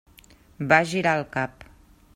Va 0.71 0.79
girar 0.93 1.15
el 1.21 1.27
cap. 1.37 1.71